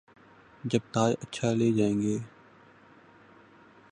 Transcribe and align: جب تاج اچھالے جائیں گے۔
جب 0.63 0.79
تاج 0.93 1.13
اچھالے 1.21 1.71
جائیں 1.71 2.01
گے۔ 2.01 2.17